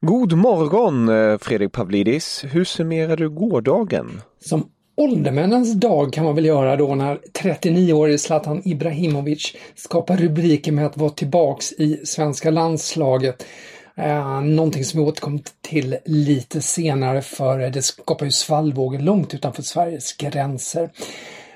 [0.00, 2.44] God morgon eh, Fredrik Pavlidis.
[2.50, 4.22] Hur summerar du gårdagen?
[4.40, 10.86] Som åldermännens dag kan man väl göra då när 39-årige Zlatan Ibrahimovic skapar rubriker med
[10.86, 13.46] att vara tillbaks i svenska landslaget.
[13.96, 19.62] Eh, någonting som vi återkommer till lite senare för det skapar ju svallvågor långt utanför
[19.62, 20.90] Sveriges gränser.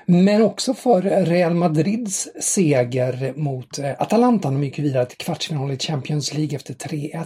[0.05, 4.51] Men också för Real Madrids seger mot eh, Atalanta.
[4.51, 7.25] De gick vidare till kvartsfinal i Champions League efter 3-1.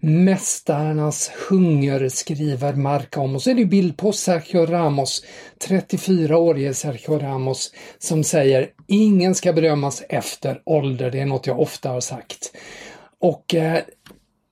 [0.00, 3.34] Mästarnas hunger skriver Marca om.
[3.34, 5.24] Och så är det bild på Sergio Ramos,
[5.68, 11.10] 34-årige Sergio Ramos, som säger ingen ska bedömas efter ålder.
[11.10, 12.52] Det är något jag ofta har sagt.
[13.20, 13.78] Och eh,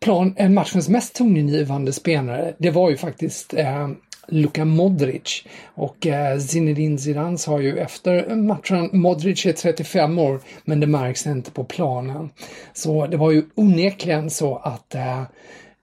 [0.00, 3.88] plan, eh, matchens mest tongivande spelare, det var ju faktiskt eh,
[4.28, 5.44] Luka Modric.
[5.74, 11.26] Och eh, Zinedine Zidane sa ju efter matchen, Modric är 35 år men det märks
[11.26, 12.30] inte på planen.
[12.72, 15.22] Så det var ju onekligen så att eh,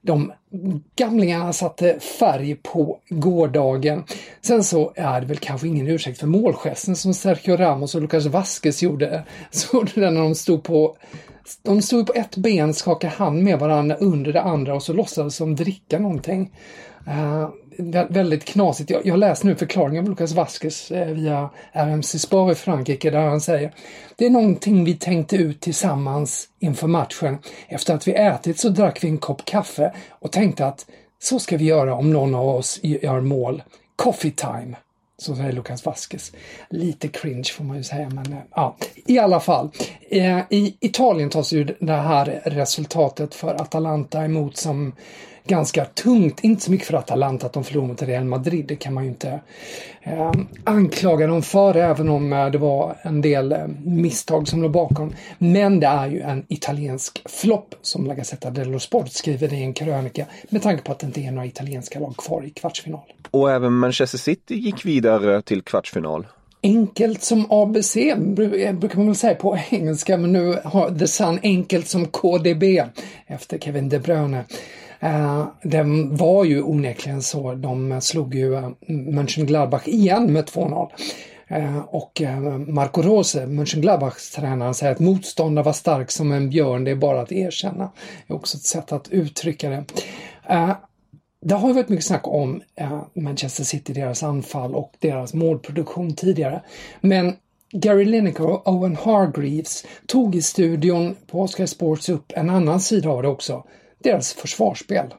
[0.02, 0.32] de
[0.96, 4.04] gamlingarna satte färg på gårdagen.
[4.40, 8.26] Sen så är det väl kanske ingen ursäkt för målgesten som Sergio Ramos och Lucas
[8.26, 9.24] Vasquez gjorde.
[9.50, 10.96] Så det när de stod på
[11.62, 15.38] de stod på ett ben, skakade hand med varandra under det andra och så låtsades
[15.38, 16.50] de dricka någonting.
[17.08, 17.48] Uh,
[18.08, 18.90] väldigt knasigt.
[18.90, 23.10] Jag, jag läste nu förklaringen av Lucas Vasquez uh, eh, via RMC Spar i Frankrike
[23.10, 23.74] där han säger
[24.16, 27.38] Det är någonting vi tänkte ut tillsammans inför matchen.
[27.68, 30.86] Efter att vi ätit så drack vi en kopp kaffe och tänkte att
[31.22, 33.62] så ska vi göra om någon av oss gör mål.
[33.96, 34.76] Coffee time.
[35.18, 36.32] Så säger Lucas Vasquez.
[36.70, 39.70] Lite cringe får man ju säga, men eh, ja, i alla fall.
[40.50, 44.92] I Italien tas ju det här resultatet för Atalanta emot som
[45.50, 46.40] ganska tungt.
[46.40, 49.10] Inte så mycket för Atalanta att de förlorade mot Real Madrid, det kan man ju
[49.10, 49.40] inte
[50.02, 50.32] eh,
[50.64, 55.14] anklaga dem för, även om eh, det var en del eh, misstag som låg bakom.
[55.38, 59.72] Men det är ju en italiensk flopp, som La Gazzetta dello Sport skriver i en
[59.74, 63.00] krönika, med tanke på att det inte är några italienska lag kvar i kvartsfinal.
[63.30, 66.26] Och även Manchester City gick vidare till kvartsfinal.
[66.62, 67.94] Enkelt som ABC
[68.72, 72.64] brukar man väl säga på engelska, men nu har The Sun enkelt som KDB
[73.26, 74.44] efter Kevin De Bruyne.
[75.00, 77.54] Eh, det var ju onekligen så.
[77.54, 80.90] De slog ju eh, Mönchengladbach igen med 2-0.
[81.48, 86.84] Eh, och eh, Marco Rose, Mönchengladbachs tränare, säger att motståndare var stark som en björn,
[86.84, 87.90] det är bara att erkänna.
[88.26, 89.84] Det är också ett sätt att uttrycka det.
[91.42, 92.62] Det har varit mycket snack om
[93.14, 96.62] Manchester City, deras anfall och deras målproduktion tidigare.
[97.00, 97.36] Men
[97.72, 103.10] Gary Lineker och Owen Hargreaves tog i studion på Oscar Sports upp en annan sida
[103.10, 103.64] av det också
[104.02, 105.16] deras försvarsspel.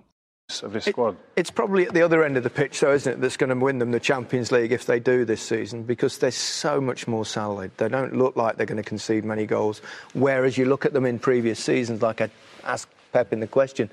[0.64, 3.52] It, it's probably at the other end of the pitch, though, isn't it, that's going
[3.52, 7.08] to win them the Champions League if they do this season because they're so much
[7.08, 7.72] more solid.
[7.78, 9.82] They don't look like they're going to concede many goals.
[10.14, 12.30] Whereas you look at them in previous seasons, like I
[12.66, 13.90] asked Pep in the question,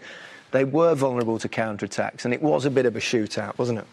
[0.50, 3.86] they were vulnerable to counter-attacks, and it was a bit of a shootout, wasn't it?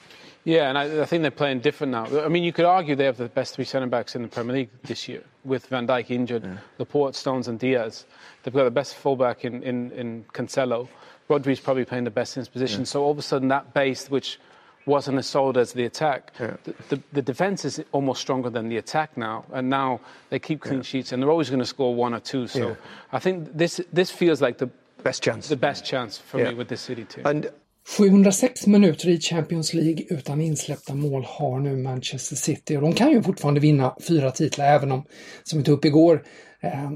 [0.44, 2.24] Yeah, and I, I, think they're playing different now.
[2.24, 4.56] I mean, you could argue they have the best three centre backs in the Premier
[4.56, 6.58] League this year, with Van Dijk injured, yeah.
[6.80, 8.06] Laporte, Stones, and Diaz.
[8.44, 10.88] They've got the best fullback in, in, in Cancelo.
[11.30, 12.82] Rodri's probably playing the best in his position.
[12.82, 12.86] Yeah.
[12.86, 14.40] So all of a sudden, that base, which
[14.86, 16.34] wasn't as solid as the attack.
[16.40, 16.58] Yeah.
[16.64, 20.00] The, the, the, defense is almost stronger than the attack now, and now
[20.30, 22.48] they keep clean sheets, and they're always going to score one or two.
[22.48, 22.78] So.
[23.12, 24.70] I think this this feels like the
[25.04, 27.26] best chance, the best chance for me with this City team.
[27.26, 27.50] And
[27.98, 33.12] 706 minuter i Champions League utan insläppta mål har nu Manchester City och de kan
[33.12, 35.04] ju fortfarande vinna fyra titlar även om,
[35.44, 36.24] som vi tog upp igår,
[36.62, 36.92] eh,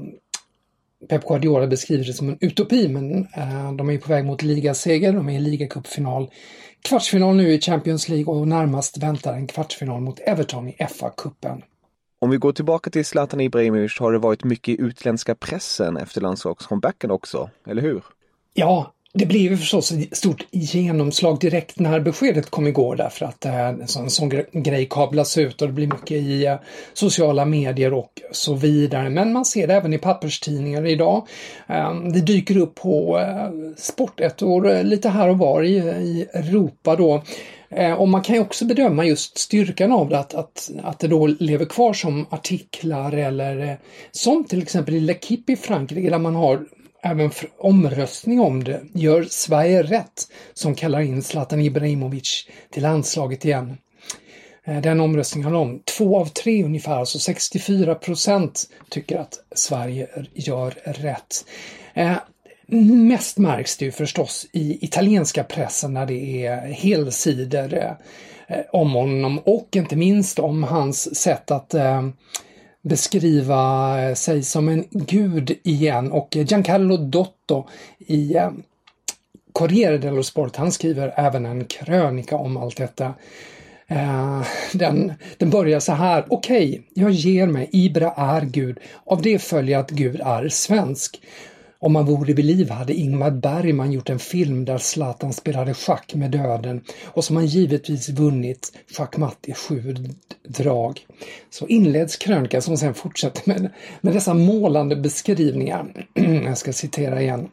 [1.08, 5.12] Pep Guardiola beskriver det som en utopi men eh, de är på väg mot ligaseger,
[5.12, 6.30] de är i ligacupfinal
[6.82, 11.62] kvartsfinal nu i Champions League och närmast väntar en kvartsfinal mot Everton i FA-cupen.
[12.18, 16.20] Om vi går tillbaka till Zlatan Ibrahimovic har det varit mycket i utländska pressen efter
[16.20, 18.02] landslagscomebacken också, eller hur?
[18.54, 23.44] Ja, det blev ju förstås ett stort genomslag direkt när beskedet kom igår därför att
[23.44, 26.56] eh, en sån, sån grej kablas ut och det blir mycket i eh,
[26.92, 29.10] sociala medier och så vidare.
[29.10, 31.26] Men man ser det även i papperstidningar idag.
[31.66, 37.22] Ehm, det dyker upp på eh, sportettor lite här och var i, i Europa då.
[37.70, 41.08] Ehm, och man kan ju också bedöma just styrkan av det, att, att, att det
[41.08, 43.78] då lever kvar som artiklar eller
[44.10, 46.66] som till exempel i L'Equipe i Frankrike där man har
[47.02, 48.80] även omröstning om det.
[48.94, 53.76] Gör Sverige rätt som kallar in Zlatan Ibrahimovic till landslaget igen?
[54.64, 60.08] Eh, den omröstningen handlar om två av tre ungefär, alltså 64 procent tycker att Sverige
[60.34, 61.44] gör rätt.
[61.94, 62.16] Eh,
[62.82, 69.38] mest märks det ju förstås i italienska pressen när det är helsidor eh, om honom
[69.38, 71.74] och inte minst om hans sätt att
[72.82, 77.68] beskriva eh, sig som en gud igen och Giancarlo Dotto
[77.98, 78.50] i eh,
[79.52, 83.14] Corriere dello Sport, han skriver även en krönika om allt detta.
[83.86, 84.42] Eh,
[84.72, 86.24] den, den börjar så här.
[86.28, 87.68] Okej, okay, jag ger mig.
[87.72, 88.78] Ibra är Gud.
[89.04, 91.20] Av det följer att Gud är svensk.
[91.82, 96.14] Om man vore vid liv hade Ingmar Bergman gjort en film där Zlatan spelade schack
[96.14, 99.94] med döden och som han givetvis vunnit schackmatt i sju
[100.48, 101.06] drag.
[101.50, 106.06] Så inleds krönikan som sen fortsätter med, med dessa målande beskrivningar.
[106.44, 107.48] Jag ska citera igen.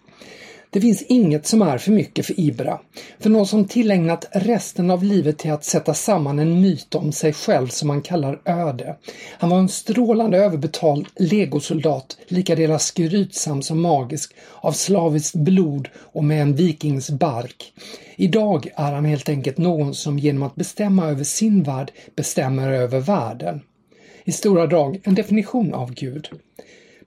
[0.69, 2.79] Det finns inget som är för mycket för Ibra.
[3.19, 7.33] För någon som tillägnat resten av livet till att sätta samman en myt om sig
[7.33, 8.95] själv som han kallar öde.
[9.39, 16.41] Han var en strålande överbetald legosoldat, lika skrytsam som magisk, av slaviskt blod och med
[16.41, 17.73] en vikings bark.
[18.15, 22.99] Idag är han helt enkelt någon som genom att bestämma över sin värld bestämmer över
[22.99, 23.61] världen.
[24.23, 26.29] I stora drag en definition av Gud.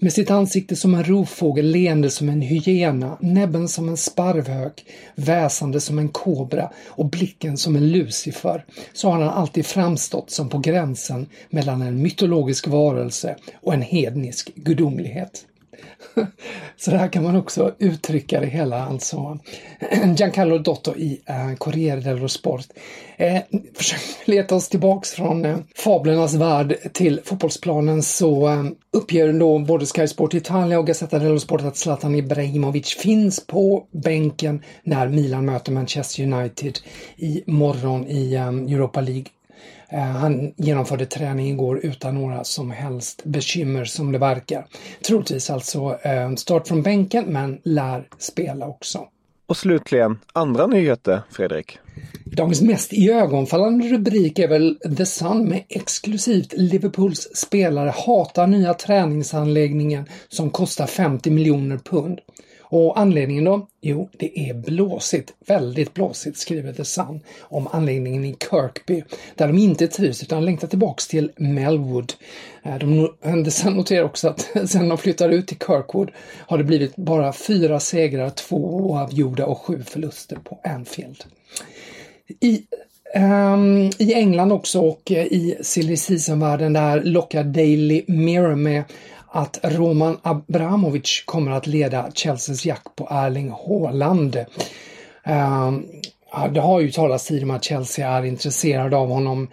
[0.02, 5.80] Med sitt ansikte som en rovfågel, leende som en hyena, näbben som en sparvhök, väsande
[5.80, 10.58] som en kobra och blicken som en lucifer, så har han alltid framstått som på
[10.58, 15.46] gränsen mellan en mytologisk varelse och en hednisk gudomlighet.
[16.76, 19.38] Så där kan man också uttrycka det hela alltså.
[20.16, 22.66] Giancarlo Dotto i eh, Corriere dello Sport.
[23.16, 23.42] Eh,
[23.74, 29.86] försöker leta oss tillbaks från eh, fablernas värld till fotbollsplanen så eh, uppger då både
[29.86, 35.44] Sky Sport Italia och Gazzetta dello Sport att Zlatan Ibrahimovic finns på bänken när Milan
[35.44, 36.78] möter Manchester United
[37.16, 39.26] i morgon i eh, Europa League
[39.98, 44.66] han genomförde träning igår utan några som helst bekymmer som det verkar.
[45.06, 49.08] Troligtvis alltså eh, start från bänken men lär spela också.
[49.46, 51.78] Och slutligen, andra nyheter, Fredrik?
[52.24, 60.04] Dagens mest iögonfallande rubrik är väl The Sun med exklusivt Liverpools spelare hatar nya träningsanläggningen
[60.28, 62.20] som kostar 50 miljoner pund.
[62.72, 63.66] Och anledningen då?
[63.80, 69.58] Jo, det är blåsigt, väldigt blåsigt, skriver The Sun om anläggningen i Kirkby, där de
[69.58, 72.12] inte trivs utan längtar tillbaks till Melwood.
[72.62, 73.08] Eh, de,
[73.44, 77.32] The Sun noterar också att sen de flyttar ut till Kirkwood har det blivit bara
[77.32, 81.24] fyra segrar, två oavgjorda och sju förluster på Anfield.
[82.40, 82.62] I
[83.14, 88.84] Um, I England också och eh, i silly season-världen där lockar Daily Mirror med
[89.30, 94.44] att Roman Abramovic kommer att leda Chelseas jakt på Erling Haaland.
[95.24, 95.86] Ehm,
[96.50, 99.48] det har ju talats tidigare om att Chelsea är intresserade av honom.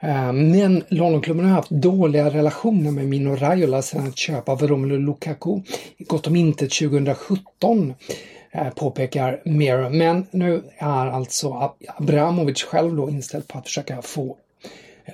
[0.00, 4.98] Ehm, men Londonklubben har haft dåliga relationer med Mino Raiola sedan ett köp av Romelu
[4.98, 5.60] Lukaku
[5.98, 7.94] gått om intet 2017
[8.52, 9.90] eh, påpekar Mirror.
[9.90, 14.36] Men nu är alltså Abramovic själv då inställd på att försöka få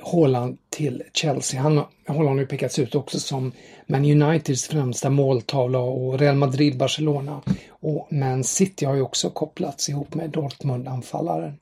[0.02, 1.60] Haaland till Chelsea.
[1.60, 3.52] Han, Haaland har ju pekats ut också som
[3.86, 9.88] Man Uniteds främsta måltavla och Real Madrid, Barcelona och Man City har ju också kopplats
[9.88, 11.58] ihop med Dortmund-anfallaren.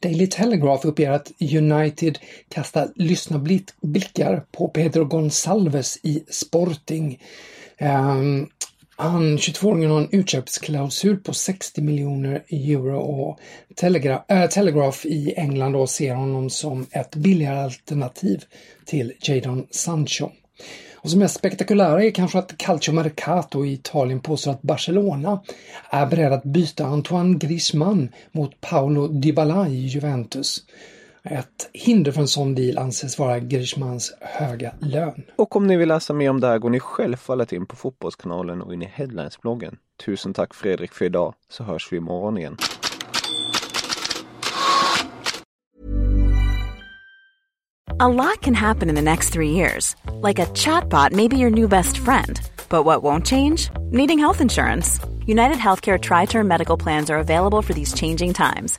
[0.00, 3.38] Daily Telegraph uppger att United kastar lyssna
[3.80, 7.22] blickar på Pedro Gonsalves i Sporting.
[7.80, 8.48] Um,
[8.98, 13.38] han, 22-åringen har en utköpsklausul på 60 miljoner euro och
[13.74, 18.44] Telegra äh, Telegraph i England då ser honom som ett billigare alternativ
[18.84, 20.30] till Jadon Sancho.
[20.94, 25.40] Och som mest spektakulära är kanske att Calcio Mercato i Italien påstår att Barcelona
[25.90, 30.64] är beredd att byta Antoine Griezmann mot Paolo Dybala i Juventus.
[31.30, 35.22] Ett hinder för en sån deal anses vara Griezmanns höga lön.
[35.36, 38.62] Och om ni vill läsa mer om det här går ni självfallet in på Fotbollskanalen
[38.62, 39.76] och in i Headlines-bloggen.
[40.06, 42.56] Tusen tack Fredrik för idag, så hörs vi imorgon igen.
[47.98, 49.96] A lot can happen in the next three years.
[50.22, 52.40] Like a chatbot may be your new best friend.
[52.68, 53.70] But what won't change?
[53.90, 55.00] Needing health insurance.
[55.26, 58.78] United Healthcare Tri Term Medical Plans are available for these changing times